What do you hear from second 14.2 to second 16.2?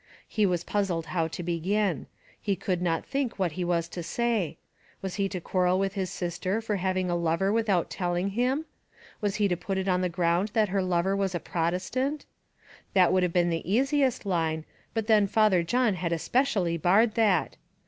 line, but then Father John had